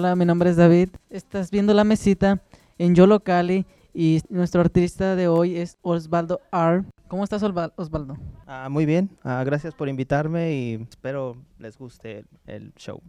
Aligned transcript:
Hola, 0.00 0.16
mi 0.16 0.24
nombre 0.24 0.48
es 0.48 0.56
David. 0.56 0.88
Estás 1.10 1.50
viendo 1.50 1.74
la 1.74 1.84
mesita 1.84 2.40
en 2.78 2.94
Yo 2.94 3.06
Locali 3.06 3.66
y 3.92 4.22
nuestro 4.30 4.62
artista 4.62 5.14
de 5.14 5.28
hoy 5.28 5.58
es 5.58 5.76
Osvaldo 5.82 6.40
R. 6.50 6.84
¿Cómo 7.06 7.22
estás, 7.22 7.42
Osvaldo? 7.42 8.16
Ah, 8.46 8.70
muy 8.70 8.86
bien, 8.86 9.10
Ah, 9.22 9.42
gracias 9.44 9.74
por 9.74 9.90
invitarme 9.90 10.54
y 10.54 10.86
espero 10.88 11.36
les 11.58 11.76
guste 11.76 12.20
el, 12.20 12.26
el 12.46 12.74
show. 12.76 13.02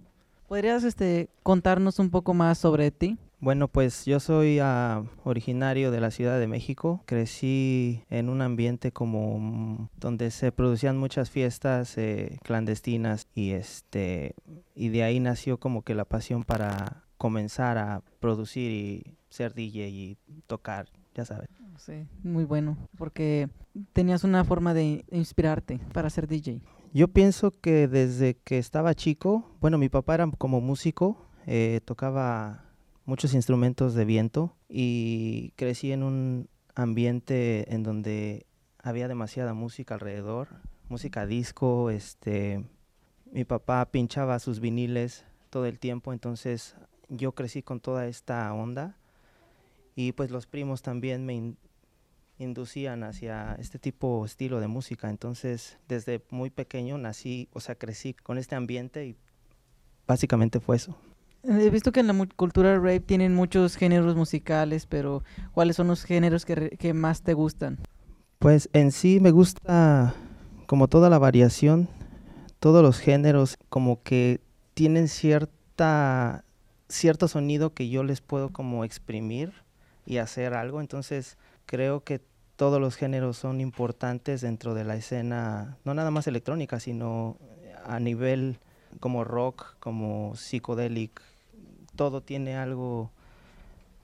¿Podrías 0.49 0.83
este, 0.83 1.29
contarnos 1.43 1.97
un 1.97 2.09
poco 2.09 2.33
más 2.33 2.57
sobre 2.57 2.91
ti? 2.91 3.17
Bueno, 3.41 3.67
pues 3.67 4.05
yo 4.05 4.19
soy 4.19 4.59
ah, 4.59 5.03
originario 5.23 5.89
de 5.89 5.99
la 5.99 6.11
Ciudad 6.11 6.39
de 6.39 6.45
México. 6.45 7.01
Crecí 7.07 8.03
en 8.11 8.29
un 8.29 8.43
ambiente 8.43 8.91
como 8.91 9.89
donde 9.97 10.29
se 10.29 10.51
producían 10.51 10.99
muchas 10.99 11.31
fiestas 11.31 11.97
eh, 11.97 12.37
clandestinas 12.43 13.27
y 13.33 13.51
este 13.51 14.35
y 14.75 14.89
de 14.89 15.01
ahí 15.01 15.19
nació 15.19 15.59
como 15.59 15.81
que 15.81 15.95
la 15.95 16.05
pasión 16.05 16.43
para 16.43 17.03
comenzar 17.17 17.79
a 17.79 18.03
producir 18.19 18.71
y 18.71 19.17
ser 19.29 19.55
DJ 19.55 19.89
y 19.89 20.17
tocar, 20.45 20.89
ya 21.15 21.25
sabes. 21.25 21.49
Sí, 21.77 22.05
muy 22.21 22.43
bueno, 22.43 22.77
porque 22.95 23.49
tenías 23.93 24.23
una 24.23 24.43
forma 24.43 24.75
de 24.75 25.03
inspirarte 25.11 25.79
para 25.93 26.11
ser 26.11 26.27
DJ. 26.27 26.61
Yo 26.93 27.07
pienso 27.07 27.49
que 27.49 27.87
desde 27.87 28.35
que 28.35 28.59
estaba 28.59 28.93
chico, 28.93 29.49
bueno, 29.61 29.79
mi 29.79 29.89
papá 29.89 30.13
era 30.13 30.29
como 30.37 30.61
músico, 30.61 31.25
eh, 31.47 31.81
tocaba 31.85 32.70
muchos 33.11 33.33
instrumentos 33.33 33.93
de 33.93 34.05
viento 34.05 34.55
y 34.69 35.51
crecí 35.57 35.91
en 35.91 36.01
un 36.01 36.47
ambiente 36.75 37.75
en 37.75 37.83
donde 37.83 38.45
había 38.81 39.09
demasiada 39.09 39.53
música 39.53 39.95
alrededor, 39.95 40.47
música 40.87 41.25
disco, 41.25 41.89
este, 41.89 42.63
mi 43.33 43.43
papá 43.43 43.85
pinchaba 43.91 44.39
sus 44.39 44.61
viniles 44.61 45.25
todo 45.49 45.65
el 45.65 45.77
tiempo, 45.77 46.13
entonces 46.13 46.77
yo 47.09 47.33
crecí 47.33 47.61
con 47.61 47.81
toda 47.81 48.07
esta 48.07 48.53
onda 48.53 48.95
y 49.93 50.13
pues 50.13 50.31
los 50.31 50.45
primos 50.47 50.81
también 50.81 51.25
me 51.25 51.33
in- 51.33 51.57
inducían 52.39 53.03
hacia 53.03 53.55
este 53.59 53.77
tipo 53.77 54.25
estilo 54.25 54.61
de 54.61 54.67
música. 54.67 55.09
Entonces, 55.09 55.77
desde 55.89 56.23
muy 56.29 56.49
pequeño 56.49 56.97
nací, 56.97 57.49
o 57.51 57.59
sea, 57.59 57.75
crecí 57.75 58.13
con 58.13 58.37
este 58.37 58.55
ambiente 58.55 59.05
y 59.05 59.17
básicamente 60.07 60.61
fue 60.61 60.77
eso. 60.77 60.95
He 61.43 61.69
visto 61.69 61.91
que 61.91 62.01
en 62.01 62.07
la 62.07 62.27
cultura 62.35 62.75
rape 62.75 62.99
tienen 62.99 63.33
muchos 63.33 63.75
géneros 63.75 64.15
musicales, 64.15 64.85
pero 64.85 65.23
¿cuáles 65.53 65.75
son 65.75 65.87
los 65.87 66.03
géneros 66.03 66.45
que, 66.45 66.77
que 66.77 66.93
más 66.93 67.23
te 67.23 67.33
gustan? 67.33 67.79
Pues 68.37 68.69
en 68.73 68.91
sí 68.91 69.19
me 69.19 69.31
gusta 69.31 70.13
como 70.67 70.87
toda 70.87 71.09
la 71.09 71.19
variación, 71.19 71.89
todos 72.59 72.83
los 72.83 72.99
géneros 72.99 73.57
como 73.69 74.03
que 74.03 74.41
tienen 74.73 75.07
cierta 75.07 76.45
cierto 76.91 77.27
sonido 77.27 77.73
que 77.73 77.89
yo 77.89 78.03
les 78.03 78.21
puedo 78.21 78.49
como 78.49 78.83
exprimir 78.83 79.53
y 80.05 80.17
hacer 80.17 80.53
algo, 80.53 80.81
entonces 80.81 81.37
creo 81.65 82.03
que 82.03 82.21
todos 82.55 82.79
los 82.79 82.95
géneros 82.95 83.37
son 83.37 83.61
importantes 83.61 84.41
dentro 84.41 84.73
de 84.73 84.83
la 84.83 84.95
escena, 84.95 85.77
no 85.83 85.93
nada 85.93 86.11
más 86.11 86.27
electrónica, 86.27 86.79
sino 86.79 87.37
a 87.85 87.99
nivel 87.99 88.59
como 88.99 89.23
rock, 89.23 89.77
como 89.79 90.35
psicodélico, 90.35 91.23
todo 91.95 92.21
tiene 92.21 92.55
algo, 92.55 93.11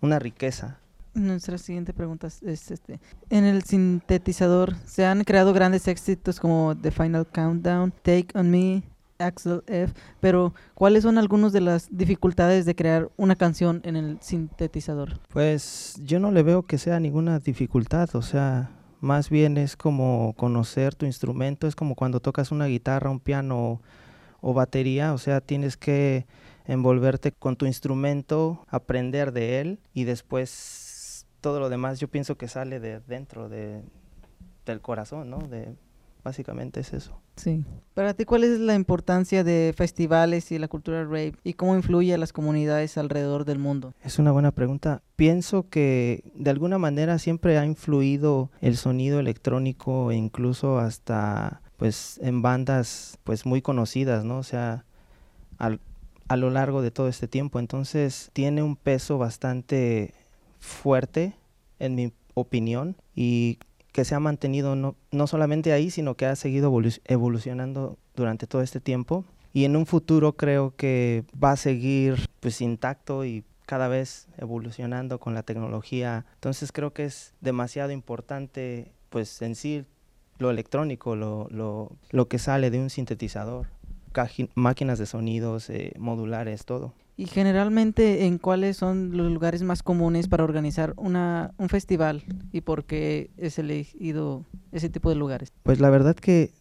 una 0.01 0.19
riqueza. 0.19 0.79
Nuestra 1.13 1.57
siguiente 1.57 1.93
pregunta 1.93 2.27
es, 2.27 2.43
es, 2.43 2.69
este, 2.69 2.99
en 3.29 3.45
el 3.45 3.63
sintetizador 3.63 4.75
se 4.85 5.05
han 5.05 5.23
creado 5.23 5.51
grandes 5.51 5.87
éxitos 5.87 6.39
como 6.39 6.75
The 6.79 6.91
Final 6.91 7.25
Countdown, 7.25 7.91
Take 8.03 8.27
on 8.35 8.51
Me, 8.51 8.83
Axel 9.19 9.63
F, 9.65 9.93
pero 10.19 10.53
¿cuáles 10.75 11.03
son 11.03 11.17
algunas 11.17 11.53
de 11.53 11.61
las 11.61 11.87
dificultades 11.89 12.65
de 12.65 12.75
crear 12.75 13.09
una 13.17 13.35
canción 13.35 13.81
en 13.83 13.95
el 13.95 14.19
sintetizador? 14.21 15.19
Pues 15.29 15.95
yo 16.03 16.19
no 16.19 16.31
le 16.31 16.43
veo 16.43 16.63
que 16.63 16.77
sea 16.77 16.99
ninguna 16.99 17.39
dificultad, 17.39 18.15
o 18.15 18.21
sea, 18.21 18.69
más 18.99 19.29
bien 19.29 19.57
es 19.57 19.75
como 19.75 20.33
conocer 20.37 20.95
tu 20.95 21.05
instrumento, 21.05 21.67
es 21.67 21.75
como 21.75 21.95
cuando 21.95 22.19
tocas 22.19 22.51
una 22.51 22.65
guitarra, 22.65 23.09
un 23.09 23.19
piano 23.19 23.81
o 24.41 24.53
batería, 24.53 25.13
o 25.13 25.17
sea, 25.17 25.41
tienes 25.41 25.77
que 25.77 26.25
envolverte 26.67 27.31
con 27.31 27.55
tu 27.55 27.65
instrumento, 27.65 28.65
aprender 28.67 29.31
de 29.31 29.59
él 29.61 29.79
y 29.93 30.03
después 30.03 31.25
todo 31.41 31.59
lo 31.59 31.69
demás 31.69 31.99
yo 31.99 32.07
pienso 32.07 32.37
que 32.37 32.47
sale 32.47 32.79
de 32.79 32.99
dentro 33.07 33.49
de, 33.49 33.81
del 34.65 34.81
corazón, 34.81 35.29
¿no? 35.29 35.39
De, 35.39 35.75
básicamente 36.23 36.81
es 36.81 36.93
eso. 36.93 37.21
Sí. 37.37 37.63
Para 37.93 38.13
ti, 38.13 38.25
¿cuál 38.25 38.43
es 38.43 38.59
la 38.59 38.75
importancia 38.75 39.43
de 39.45 39.73
festivales 39.77 40.51
y 40.51 40.59
la 40.59 40.67
cultura 40.67 41.03
rape 41.05 41.35
y 41.43 41.53
cómo 41.53 41.75
influye 41.75 42.13
a 42.13 42.17
las 42.17 42.33
comunidades 42.33 42.97
alrededor 42.97 43.45
del 43.45 43.59
mundo? 43.59 43.93
Es 44.03 44.19
una 44.19 44.31
buena 44.33 44.51
pregunta. 44.51 45.03
Pienso 45.15 45.69
que 45.69 46.23
de 46.35 46.49
alguna 46.49 46.77
manera 46.79 47.17
siempre 47.17 47.57
ha 47.57 47.65
influido 47.65 48.51
el 48.59 48.75
sonido 48.75 49.19
electrónico 49.21 50.11
e 50.11 50.15
incluso 50.15 50.79
hasta 50.79 51.61
pues 51.77 52.19
en 52.21 52.41
bandas 52.41 53.19
pues 53.23 53.45
muy 53.45 53.61
conocidas, 53.61 54.25
¿no? 54.25 54.39
O 54.39 54.43
sea, 54.43 54.83
al- 55.59 55.79
a 56.27 56.35
lo 56.37 56.49
largo 56.49 56.81
de 56.81 56.91
todo 56.91 57.07
este 57.07 57.27
tiempo. 57.27 57.59
Entonces 57.59 58.29
tiene 58.33 58.63
un 58.63 58.75
peso 58.75 59.17
bastante 59.17 60.13
fuerte, 60.59 61.33
en 61.79 61.95
mi 61.95 62.11
opinión, 62.33 62.95
y 63.15 63.59
que 63.91 64.05
se 64.05 64.15
ha 64.15 64.19
mantenido 64.19 64.75
no, 64.75 64.95
no 65.11 65.27
solamente 65.27 65.73
ahí, 65.73 65.89
sino 65.89 66.15
que 66.15 66.25
ha 66.25 66.35
seguido 66.35 66.71
evolu- 66.71 67.01
evolucionando 67.05 67.97
durante 68.15 68.47
todo 68.47 68.61
este 68.61 68.79
tiempo. 68.79 69.25
Y 69.53 69.65
en 69.65 69.75
un 69.75 69.85
futuro 69.85 70.33
creo 70.33 70.75
que 70.75 71.23
va 71.43 71.51
a 71.51 71.57
seguir 71.57 72.29
pues 72.41 72.61
intacto 72.61 73.25
y 73.25 73.43
cada 73.65 73.87
vez 73.87 74.27
evolucionando 74.37 75.19
con 75.19 75.33
la 75.33 75.43
tecnología. 75.43 76.25
Entonces 76.35 76.71
creo 76.71 76.93
que 76.93 77.05
es 77.05 77.33
demasiado 77.41 77.91
importante 77.91 78.91
pues 79.09 79.41
en 79.41 79.55
sí 79.55 79.85
lo 80.37 80.51
electrónico, 80.51 81.15
lo, 81.15 81.47
lo, 81.49 81.91
lo 82.11 82.27
que 82.27 82.37
sale 82.37 82.69
de 82.69 82.79
un 82.79 82.91
sintetizador, 82.91 83.67
máquinas 84.55 84.99
de 84.99 85.05
sonidos, 85.05 85.69
eh, 85.69 85.93
modulares, 85.97 86.65
todo. 86.65 86.93
Y 87.19 87.25
generalmente, 87.25 88.25
¿en 88.25 88.37
cuáles 88.37 88.77
son 88.77 89.17
los 89.17 89.31
lugares 89.31 89.63
más 89.63 89.81
comunes 89.81 90.27
para 90.27 90.43
organizar 90.43 90.93
una, 90.97 91.51
un 91.57 91.67
festival 91.67 92.23
y 92.51 92.61
por 92.61 92.85
qué 92.85 93.31
es 93.37 93.57
elegido 93.57 94.45
ese 94.71 94.89
tipo 94.89 95.09
de 95.09 95.15
lugares? 95.15 95.51
Pues 95.63 95.79
la 95.79 95.89
verdad 95.89 96.15
que 96.15 96.51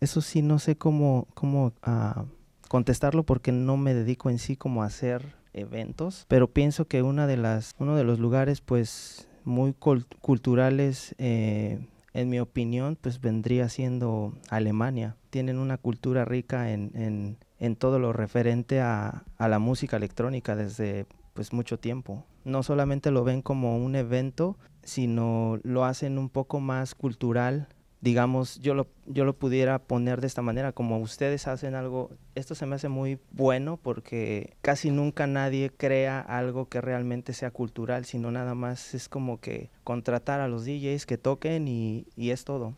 eso 0.00 0.22
sí 0.22 0.40
no 0.40 0.58
sé 0.58 0.76
cómo, 0.76 1.26
cómo 1.34 1.72
ah, 1.82 2.24
contestarlo 2.68 3.24
porque 3.24 3.52
no 3.52 3.76
me 3.76 3.92
dedico 3.92 4.30
en 4.30 4.38
sí 4.38 4.56
como 4.56 4.82
a 4.82 4.86
hacer 4.86 5.34
eventos, 5.52 6.24
pero 6.28 6.48
pienso 6.48 6.86
que 6.86 7.02
una 7.02 7.26
de 7.26 7.36
las, 7.36 7.74
uno 7.78 7.94
de 7.94 8.04
los 8.04 8.18
lugares 8.18 8.60
pues 8.62 9.28
muy 9.44 9.72
cul- 9.72 10.06
culturales, 10.20 11.14
eh, 11.18 11.78
en 12.14 12.28
mi 12.30 12.40
opinión, 12.40 12.96
pues 13.00 13.20
vendría 13.20 13.68
siendo 13.68 14.32
Alemania. 14.48 15.16
Tienen 15.36 15.58
una 15.58 15.76
cultura 15.76 16.24
rica 16.24 16.70
en, 16.70 16.92
en, 16.94 17.36
en 17.58 17.76
todo 17.76 17.98
lo 17.98 18.14
referente 18.14 18.80
a, 18.80 19.24
a 19.36 19.48
la 19.48 19.58
música 19.58 19.98
electrónica 19.98 20.56
desde 20.56 21.04
pues 21.34 21.52
mucho 21.52 21.78
tiempo. 21.78 22.24
No 22.46 22.62
solamente 22.62 23.10
lo 23.10 23.22
ven 23.22 23.42
como 23.42 23.76
un 23.76 23.96
evento, 23.96 24.56
sino 24.82 25.60
lo 25.62 25.84
hacen 25.84 26.16
un 26.16 26.30
poco 26.30 26.58
más 26.58 26.94
cultural. 26.94 27.68
Digamos, 28.00 28.60
yo 28.60 28.72
lo, 28.72 28.86
yo 29.04 29.26
lo 29.26 29.34
pudiera 29.34 29.78
poner 29.78 30.22
de 30.22 30.26
esta 30.26 30.40
manera, 30.40 30.72
como 30.72 31.00
ustedes 31.00 31.46
hacen 31.48 31.74
algo, 31.74 32.08
esto 32.34 32.54
se 32.54 32.64
me 32.64 32.76
hace 32.76 32.88
muy 32.88 33.18
bueno 33.32 33.76
porque 33.76 34.56
casi 34.62 34.90
nunca 34.90 35.26
nadie 35.26 35.68
crea 35.68 36.18
algo 36.18 36.70
que 36.70 36.80
realmente 36.80 37.34
sea 37.34 37.50
cultural, 37.50 38.06
sino 38.06 38.30
nada 38.30 38.54
más 38.54 38.94
es 38.94 39.10
como 39.10 39.38
que 39.38 39.68
contratar 39.84 40.40
a 40.40 40.48
los 40.48 40.64
DJs 40.64 41.04
que 41.04 41.18
toquen 41.18 41.68
y, 41.68 42.06
y 42.16 42.30
es 42.30 42.44
todo. 42.44 42.72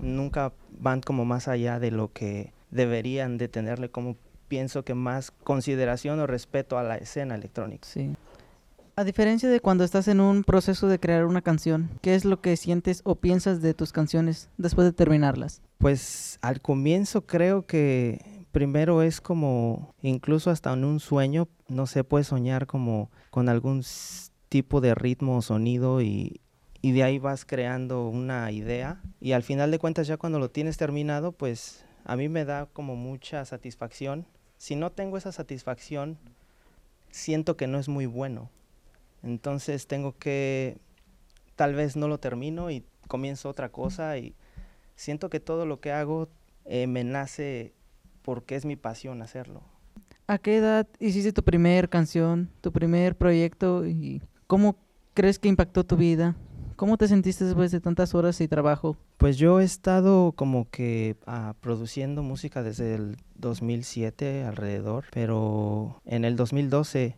Nunca 0.00 0.52
van 0.78 1.00
como 1.00 1.24
más 1.24 1.48
allá 1.48 1.78
de 1.78 1.90
lo 1.90 2.12
que 2.12 2.52
deberían 2.70 3.38
de 3.38 3.48
tenerle 3.48 3.90
como 3.90 4.16
pienso 4.48 4.84
que 4.84 4.94
más 4.94 5.30
consideración 5.30 6.20
o 6.20 6.26
respeto 6.26 6.78
a 6.78 6.82
la 6.82 6.96
escena 6.96 7.34
electrónica. 7.34 7.88
Sí. 7.88 8.14
A 8.96 9.04
diferencia 9.04 9.48
de 9.48 9.60
cuando 9.60 9.84
estás 9.84 10.08
en 10.08 10.20
un 10.20 10.44
proceso 10.44 10.86
de 10.86 10.98
crear 10.98 11.24
una 11.24 11.40
canción, 11.40 11.88
¿qué 12.02 12.14
es 12.14 12.26
lo 12.26 12.42
que 12.42 12.58
sientes 12.58 13.00
o 13.04 13.14
piensas 13.14 13.62
de 13.62 13.72
tus 13.72 13.92
canciones 13.92 14.50
después 14.58 14.84
de 14.84 14.92
terminarlas? 14.92 15.62
Pues 15.78 16.38
al 16.42 16.60
comienzo 16.60 17.26
creo 17.26 17.64
que 17.66 18.44
primero 18.52 19.00
es 19.00 19.22
como, 19.22 19.94
incluso 20.02 20.50
hasta 20.50 20.74
en 20.74 20.84
un 20.84 21.00
sueño, 21.00 21.48
no 21.68 21.86
sé, 21.86 22.04
puedes 22.04 22.26
soñar 22.26 22.66
como 22.66 23.10
con 23.30 23.48
algún 23.48 23.82
tipo 24.50 24.82
de 24.82 24.94
ritmo 24.94 25.38
o 25.38 25.42
sonido 25.42 26.02
y, 26.02 26.42
y 26.82 26.90
de 26.90 27.04
ahí 27.04 27.20
vas 27.20 27.44
creando 27.44 28.08
una 28.08 28.50
idea 28.50 29.00
y 29.20 29.32
al 29.32 29.44
final 29.44 29.70
de 29.70 29.78
cuentas 29.78 30.08
ya 30.08 30.16
cuando 30.16 30.40
lo 30.40 30.50
tienes 30.50 30.76
terminado, 30.76 31.30
pues 31.30 31.84
a 32.04 32.16
mí 32.16 32.28
me 32.28 32.44
da 32.44 32.66
como 32.66 32.96
mucha 32.96 33.44
satisfacción. 33.44 34.26
Si 34.58 34.74
no 34.74 34.90
tengo 34.90 35.16
esa 35.16 35.30
satisfacción, 35.30 36.18
siento 37.10 37.56
que 37.56 37.68
no 37.68 37.78
es 37.78 37.88
muy 37.88 38.06
bueno. 38.06 38.50
Entonces 39.22 39.86
tengo 39.86 40.18
que, 40.18 40.76
tal 41.54 41.74
vez 41.74 41.96
no 41.96 42.08
lo 42.08 42.18
termino 42.18 42.70
y 42.72 42.84
comienzo 43.06 43.48
otra 43.48 43.68
cosa 43.68 44.18
y 44.18 44.34
siento 44.96 45.30
que 45.30 45.38
todo 45.38 45.66
lo 45.66 45.80
que 45.80 45.92
hago 45.92 46.28
eh, 46.64 46.88
me 46.88 47.04
nace 47.04 47.72
porque 48.22 48.56
es 48.56 48.64
mi 48.64 48.74
pasión 48.74 49.22
hacerlo. 49.22 49.62
¿A 50.26 50.38
qué 50.38 50.56
edad 50.56 50.88
hiciste 50.98 51.32
tu 51.32 51.44
primer 51.44 51.88
canción, 51.88 52.50
tu 52.60 52.72
primer 52.72 53.16
proyecto 53.16 53.86
y 53.86 54.20
cómo 54.48 54.76
crees 55.14 55.38
que 55.38 55.48
impactó 55.48 55.84
tu 55.84 55.96
vida? 55.96 56.34
¿Cómo 56.82 56.96
te 56.96 57.06
sentiste 57.06 57.44
después 57.44 57.70
de 57.70 57.78
tantas 57.78 58.12
horas 58.12 58.40
y 58.40 58.48
trabajo? 58.48 58.96
Pues 59.16 59.38
yo 59.38 59.60
he 59.60 59.64
estado 59.64 60.32
como 60.32 60.68
que 60.68 61.14
ah, 61.28 61.54
produciendo 61.60 62.24
música 62.24 62.64
desde 62.64 62.96
el 62.96 63.18
2007 63.36 64.42
alrededor, 64.42 65.04
pero 65.12 66.02
en 66.04 66.24
el 66.24 66.34
2012 66.34 67.16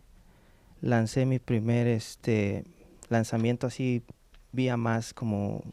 lancé 0.81 1.25
mi 1.25 1.39
primer 1.39 1.87
este 1.87 2.63
lanzamiento 3.09 3.65
así 3.65 4.03
vía 4.51 4.77
más 4.77 5.15
como 5.15 5.63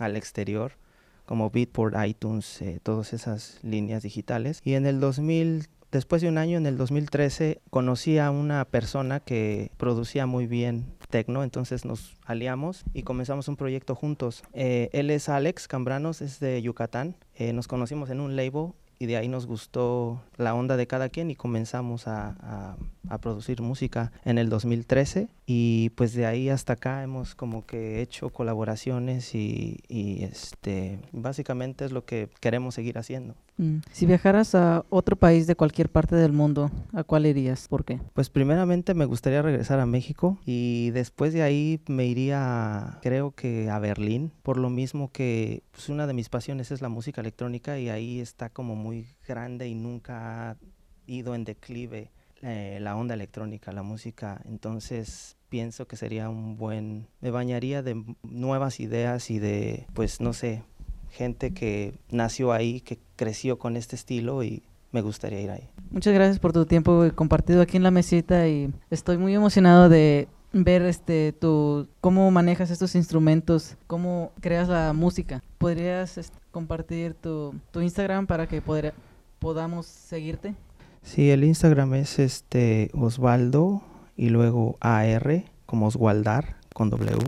al 0.00 0.16
exterior, 0.16 0.72
como 1.24 1.50
Beatport, 1.50 1.94
iTunes, 2.04 2.60
eh, 2.60 2.80
todas 2.82 3.12
esas 3.12 3.60
líneas 3.62 4.02
digitales. 4.02 4.60
Y 4.64 4.74
en 4.74 4.84
el 4.84 4.98
2000 4.98 5.68
Después 5.90 6.20
de 6.20 6.28
un 6.28 6.36
año, 6.36 6.58
en 6.58 6.66
el 6.66 6.76
2013, 6.76 7.62
conocí 7.70 8.18
a 8.18 8.30
una 8.30 8.62
persona 8.66 9.20
que 9.20 9.70
producía 9.78 10.26
muy 10.26 10.46
bien 10.46 10.84
tecno, 11.08 11.42
entonces 11.42 11.86
nos 11.86 12.14
aliamos 12.26 12.84
y 12.92 13.04
comenzamos 13.04 13.48
un 13.48 13.56
proyecto 13.56 13.94
juntos. 13.94 14.42
Eh, 14.52 14.90
él 14.92 15.08
es 15.08 15.30
Alex 15.30 15.66
Cambranos, 15.66 16.20
es 16.20 16.40
de 16.40 16.60
Yucatán. 16.60 17.16
Eh, 17.36 17.54
nos 17.54 17.68
conocimos 17.68 18.10
en 18.10 18.20
un 18.20 18.36
label 18.36 18.72
y 18.98 19.06
de 19.06 19.16
ahí 19.16 19.28
nos 19.28 19.46
gustó 19.46 20.20
la 20.36 20.54
onda 20.54 20.76
de 20.76 20.86
cada 20.86 21.08
quien 21.08 21.30
y 21.30 21.36
comenzamos 21.36 22.06
a, 22.06 22.76
producir 23.22 23.62
música 23.62 24.12
en 24.26 24.36
el 24.36 24.50
2013 24.50 25.28
y 25.46 25.90
pues 25.90 26.12
de 26.12 26.26
ahí 26.26 26.50
hasta 26.50 26.74
acá 26.74 27.02
hemos 27.02 27.34
como 27.34 27.64
que 27.64 28.02
hecho 28.02 28.28
colaboraciones 28.28 29.34
y, 29.34 29.80
y 29.88 30.24
este 30.24 31.00
básicamente 31.12 31.86
es 31.86 31.92
lo 31.92 32.04
que 32.04 32.28
queremos 32.40 32.74
seguir 32.74 32.98
haciendo. 32.98 33.34
Mm. 33.58 33.78
Si 33.92 34.06
viajaras 34.06 34.54
a 34.54 34.84
otro 34.88 35.16
país 35.16 35.46
de 35.46 35.56
cualquier 35.56 35.90
parte 35.90 36.16
del 36.16 36.32
mundo, 36.32 36.70
¿a 36.92 37.04
cuál 37.04 37.26
irías? 37.26 37.68
¿Por 37.68 37.84
qué? 37.84 38.00
Pues 38.14 38.30
primeramente 38.30 38.94
me 38.94 39.04
gustaría 39.04 39.42
regresar 39.42 39.80
a 39.80 39.86
México 39.86 40.38
y 40.46 40.90
después 40.90 41.32
de 41.32 41.42
ahí 41.42 41.80
me 41.88 42.06
iría, 42.06 42.98
creo 43.02 43.32
que 43.32 43.68
a 43.68 43.78
Berlín, 43.78 44.32
por 44.42 44.56
lo 44.56 44.70
mismo 44.70 45.12
que 45.12 45.62
pues, 45.72 45.88
una 45.88 46.06
de 46.06 46.14
mis 46.14 46.28
pasiones 46.28 46.70
es 46.70 46.80
la 46.80 46.88
música 46.88 47.20
electrónica 47.20 47.78
y 47.78 47.88
ahí 47.88 48.20
está 48.20 48.48
como 48.48 48.76
muy 48.76 49.06
grande 49.26 49.68
y 49.68 49.74
nunca 49.74 50.50
ha 50.50 50.56
ido 51.06 51.34
en 51.34 51.44
declive 51.44 52.10
eh, 52.42 52.78
la 52.80 52.96
onda 52.96 53.14
electrónica, 53.14 53.72
la 53.72 53.82
música. 53.82 54.40
Entonces 54.44 55.36
pienso 55.48 55.88
que 55.88 55.96
sería 55.96 56.28
un 56.28 56.56
buen, 56.56 57.08
me 57.20 57.30
bañaría 57.30 57.82
de 57.82 58.04
nuevas 58.22 58.78
ideas 58.80 59.30
y 59.30 59.38
de, 59.38 59.86
pues 59.94 60.20
no 60.20 60.32
sé, 60.32 60.62
gente 61.10 61.52
que 61.52 61.94
nació 62.10 62.52
ahí, 62.52 62.80
que 62.80 62.98
creció 63.16 63.58
con 63.58 63.76
este 63.76 63.96
estilo 63.96 64.42
y 64.42 64.62
me 64.92 65.00
gustaría 65.02 65.40
ir 65.40 65.50
ahí. 65.50 65.68
Muchas 65.90 66.14
gracias 66.14 66.38
por 66.38 66.52
tu 66.52 66.66
tiempo 66.66 67.06
compartido 67.14 67.62
aquí 67.62 67.76
en 67.76 67.82
la 67.82 67.90
mesita 67.90 68.48
y 68.48 68.72
estoy 68.90 69.18
muy 69.18 69.34
emocionado 69.34 69.88
de 69.88 70.28
ver 70.52 70.82
este 70.82 71.32
tu 71.32 71.88
cómo 72.00 72.30
manejas 72.30 72.70
estos 72.70 72.94
instrumentos, 72.94 73.76
cómo 73.86 74.32
creas 74.40 74.68
la 74.68 74.92
música. 74.92 75.42
¿Podrías 75.58 76.18
este, 76.18 76.38
compartir 76.50 77.14
tu, 77.14 77.54
tu, 77.70 77.80
Instagram 77.80 78.26
para 78.26 78.46
que 78.46 78.62
podamos 79.38 79.86
seguirte? 79.86 80.54
Sí, 81.02 81.30
el 81.30 81.44
Instagram 81.44 81.94
es 81.94 82.18
este 82.18 82.90
Osvaldo 82.94 83.82
y 84.16 84.30
luego 84.30 84.76
AR 84.80 85.44
como 85.66 85.86
Oswaldar 85.86 86.56
con 86.74 86.90
W 86.90 87.18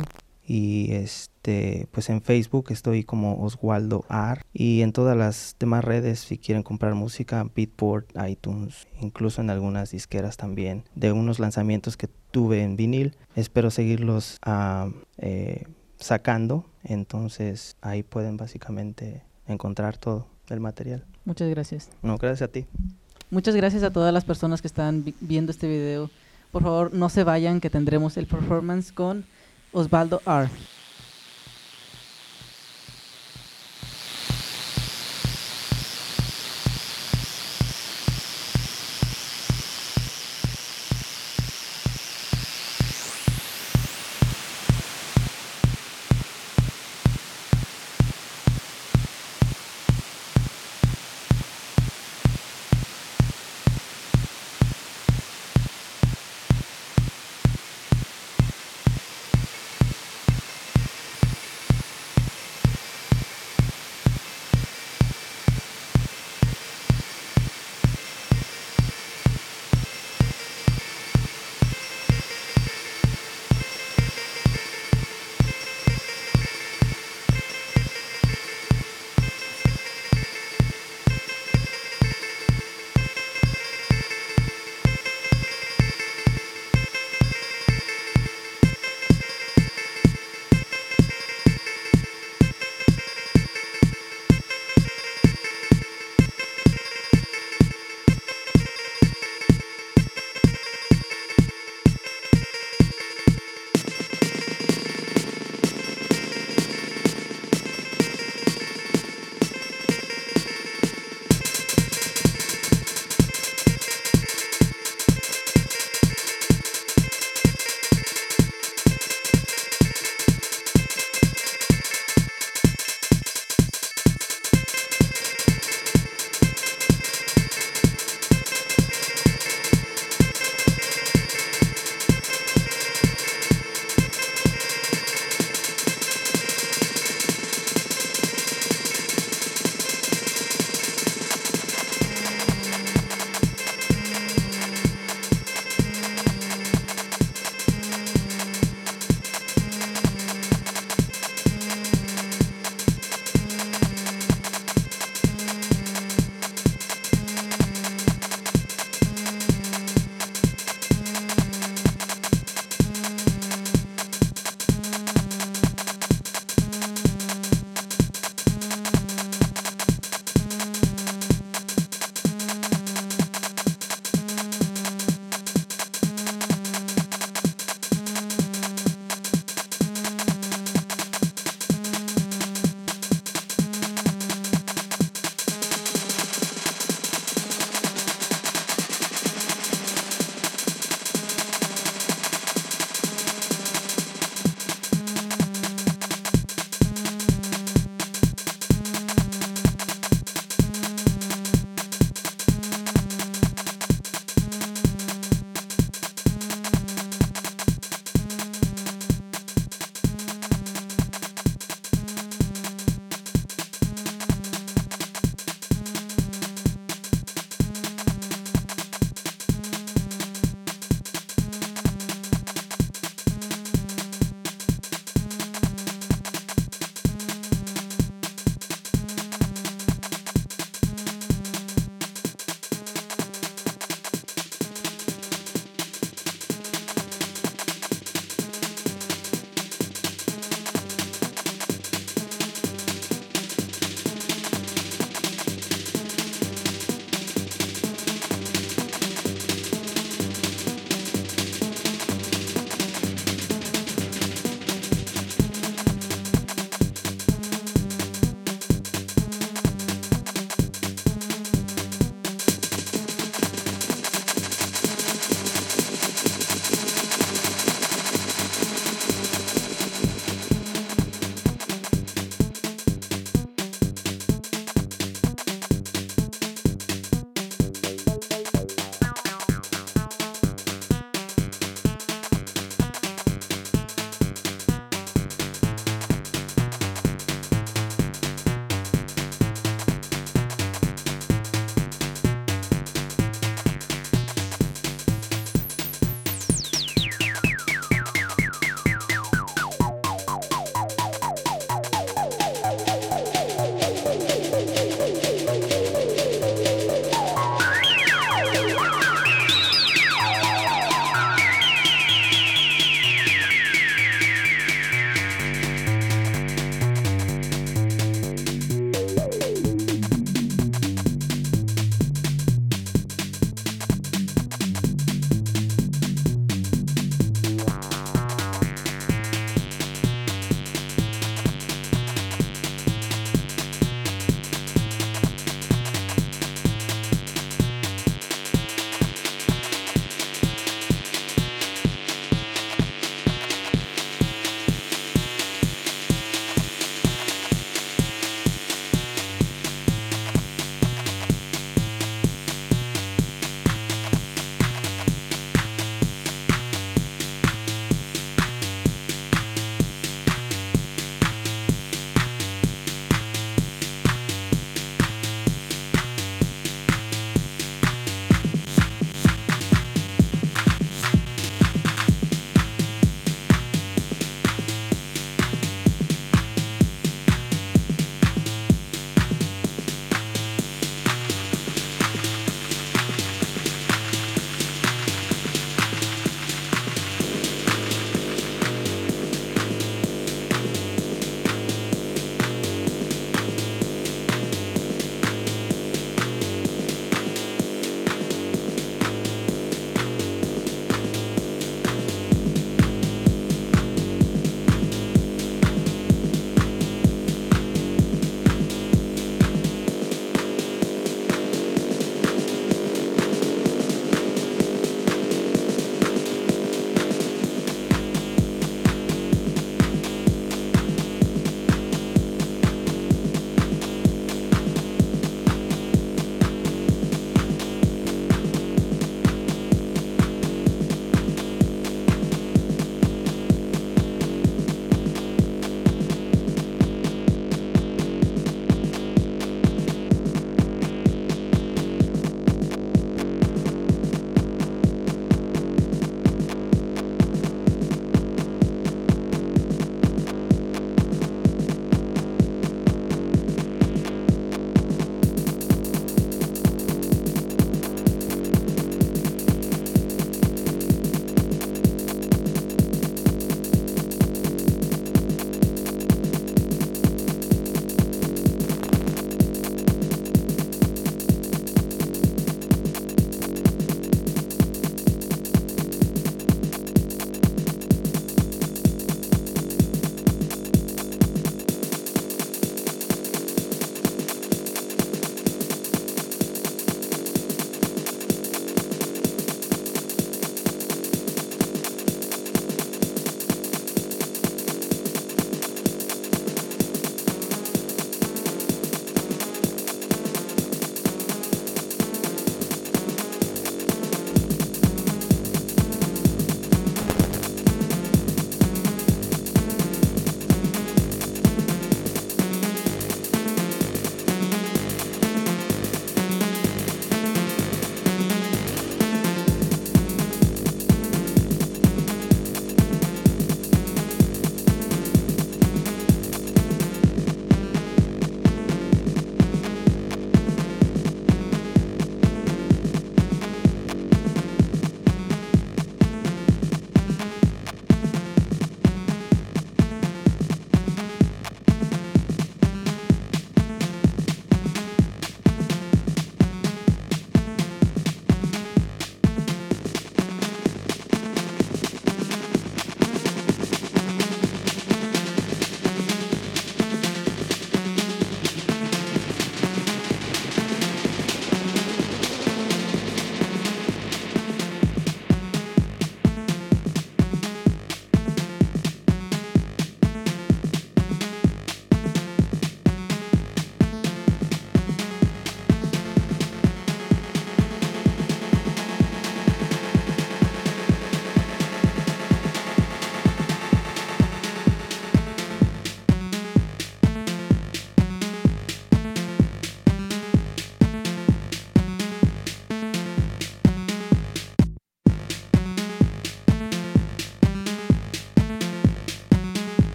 y 0.44 0.92
este 1.40 1.88
pues 1.90 2.10
en 2.10 2.20
Facebook 2.20 2.66
estoy 2.68 3.02
como 3.02 3.42
Oswaldo 3.42 4.04
Ar 4.08 4.44
y 4.52 4.82
en 4.82 4.92
todas 4.92 5.16
las 5.16 5.56
demás 5.58 5.82
redes 5.82 6.20
si 6.20 6.36
quieren 6.36 6.62
comprar 6.62 6.94
música 6.94 7.46
Beatport, 7.54 8.10
iTunes, 8.28 8.86
incluso 9.00 9.40
en 9.40 9.48
algunas 9.48 9.90
disqueras 9.90 10.36
también 10.36 10.84
de 10.94 11.12
unos 11.12 11.38
lanzamientos 11.38 11.96
que 11.96 12.08
tuve 12.30 12.62
en 12.62 12.76
vinil. 12.76 13.16
Espero 13.36 13.70
seguirlos 13.70 14.36
ah, 14.42 14.90
eh, 15.16 15.64
sacando, 15.98 16.66
entonces 16.84 17.76
ahí 17.80 18.02
pueden 18.02 18.36
básicamente 18.36 19.22
encontrar 19.46 19.96
todo 19.96 20.26
el 20.50 20.60
material. 20.60 21.06
Muchas 21.24 21.48
gracias. 21.48 21.88
No, 22.02 22.18
gracias 22.18 22.50
a 22.50 22.52
ti. 22.52 22.66
Muchas 23.30 23.56
gracias 23.56 23.82
a 23.82 23.90
todas 23.90 24.12
las 24.12 24.24
personas 24.24 24.60
que 24.60 24.68
están 24.68 25.14
viendo 25.20 25.52
este 25.52 25.68
video. 25.68 26.10
Por 26.52 26.62
favor, 26.62 26.92
no 26.92 27.08
se 27.08 27.24
vayan 27.24 27.60
que 27.60 27.70
tendremos 27.70 28.18
el 28.18 28.26
performance 28.26 28.92
con 28.92 29.24
Osvaldo 29.72 30.20
R. 30.26 30.50